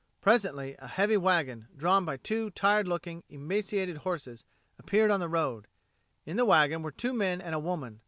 Presently 0.19 0.75
a 0.79 0.87
heavy 0.87 1.15
wagon, 1.15 1.67
drawn 1.77 2.05
by 2.05 2.17
two 2.17 2.49
tired 2.49 2.87
looking, 2.87 3.21
emaciated 3.29 3.97
horses, 3.97 4.43
appeared 4.79 5.11
on 5.11 5.19
the 5.19 5.29
road. 5.29 5.67
In 6.25 6.37
the 6.37 6.43
wagon 6.45 6.81
were 6.81 6.89
two 6.91 7.13
men 7.13 7.39
and 7.39 7.53
a 7.53 7.59
woman. 7.59 7.99